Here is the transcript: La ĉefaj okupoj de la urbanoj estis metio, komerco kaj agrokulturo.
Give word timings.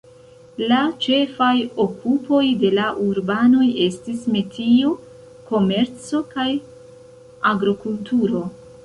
La 0.69 0.77
ĉefaj 1.05 1.49
okupoj 1.83 2.39
de 2.63 2.71
la 2.77 2.85
urbanoj 3.03 3.67
estis 3.89 4.23
metio, 4.37 4.95
komerco 5.51 6.23
kaj 6.33 6.47
agrokulturo. 7.53 8.43